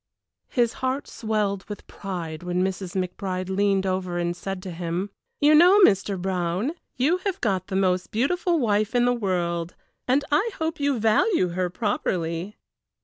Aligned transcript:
His 0.49 0.73
heart 0.81 1.07
swelled 1.07 1.63
with 1.69 1.85
pride 1.85 2.41
when 2.41 2.63
Mrs. 2.63 2.95
McBride 2.95 3.49
leaned 3.55 3.85
over 3.85 4.17
and 4.17 4.35
said 4.35 4.63
to 4.63 4.71
him: 4.71 5.11
"You 5.39 5.53
know, 5.53 5.79
Mr. 5.81 6.19
Brown, 6.19 6.71
you 6.97 7.17
have 7.19 7.39
got 7.39 7.67
the 7.67 7.75
most 7.75 8.09
beautiful 8.09 8.57
wife 8.57 8.95
in 8.95 9.05
the 9.05 9.13
world, 9.13 9.75
and 10.07 10.25
I 10.31 10.49
hope 10.57 10.79
you 10.79 10.97
value 10.99 11.49
her 11.49 11.69
properly." 11.69 12.57